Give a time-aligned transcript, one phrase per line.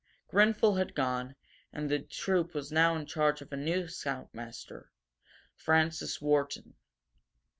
[0.29, 1.35] Grenfel had gone,
[1.71, 4.89] and the troop was now in charge of a new scoutmaster,
[5.53, 6.73] Francis Wharton.